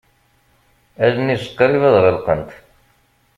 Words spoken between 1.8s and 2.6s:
ad ɣelqent.